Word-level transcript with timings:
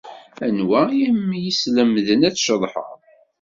Anwa 0.45 0.79
ay 0.91 1.01
am-yeslemden 1.09 2.21
ad 2.27 2.35
tceḍḥeḍ? 2.35 2.99